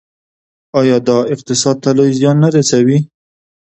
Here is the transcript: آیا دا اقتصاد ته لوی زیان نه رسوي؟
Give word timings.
آیا 0.79 0.97
دا 1.07 1.17
اقتصاد 1.33 1.77
ته 1.83 1.89
لوی 1.97 2.11
زیان 2.19 2.37
نه 2.43 2.49
رسوي؟ 2.57 2.97